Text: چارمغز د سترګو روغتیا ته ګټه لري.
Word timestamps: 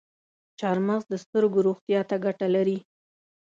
چارمغز 0.59 1.03
د 1.11 1.15
سترګو 1.23 1.59
روغتیا 1.67 2.01
ته 2.09 2.15
ګټه 2.25 2.47
لري. 2.55 2.77